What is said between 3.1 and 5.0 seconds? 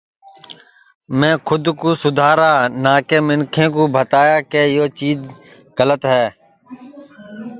منکھیں کُو بھتایا کہ یہ